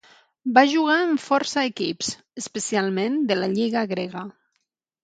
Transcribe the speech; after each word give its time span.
Va 0.53 0.63
jugar 0.71 0.95
en 1.01 1.13
força 1.25 1.67
equips, 1.73 2.09
especialment 2.45 3.21
de 3.33 3.39
la 3.43 3.53
Lliga 3.57 3.89
grega. 3.95 4.27